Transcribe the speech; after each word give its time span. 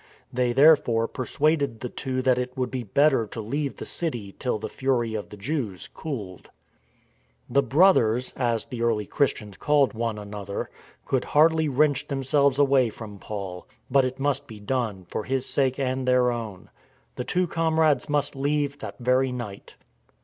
They, 0.33 0.51
therefore, 0.51 1.07
persuaded 1.07 1.81
the 1.81 1.87
two 1.87 2.23
that 2.23 2.39
it 2.39 2.57
would 2.57 2.71
be 2.71 2.81
better 2.81 3.27
to 3.27 3.39
leave 3.39 3.77
the 3.77 3.85
city 3.85 4.33
till 4.39 4.57
the 4.57 4.67
fury 4.67 5.13
of 5.13 5.29
the 5.29 5.37
Jews 5.37 5.87
cooled. 5.93 6.49
THE 7.47 7.61
GOAD 7.61 7.65
OF 7.67 7.69
GOD 7.69 7.69
205 7.69 7.69
The 7.69 7.75
Brothers 7.75 8.33
(as 8.35 8.65
the 8.65 8.81
early 8.81 9.05
Christians 9.05 9.57
called 9.57 9.93
one 9.93 10.17
another) 10.17 10.71
could 11.05 11.23
hardly 11.23 11.69
wrench 11.69 12.07
themselves 12.07 12.57
away 12.57 12.89
from 12.89 13.19
Paul. 13.19 13.67
But 13.91 14.03
it 14.05 14.17
must 14.19 14.47
be 14.47 14.59
done, 14.59 15.05
for 15.07 15.23
his 15.23 15.45
sake 15.45 15.77
and 15.77 16.07
their 16.07 16.31
own. 16.31 16.71
The 17.15 17.23
two 17.23 17.45
comrades 17.45 18.09
must 18.09 18.35
leave 18.35 18.79
that 18.79 18.95
very 18.97 19.31
night. 19.31 19.75